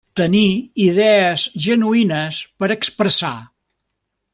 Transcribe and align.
Tenir 0.19 0.71
idees 0.85 1.45
genuïnes 1.67 2.41
per 2.63 2.75
expressar. 2.79 3.35